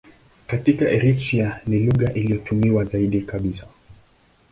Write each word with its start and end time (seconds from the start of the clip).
Katika 0.47 0.89
Eritrea 0.89 1.59
ni 1.67 1.79
lugha 1.79 2.13
inayotumiwa 2.13 2.85
zaidi 2.85 3.21
kabisa. 3.21 3.67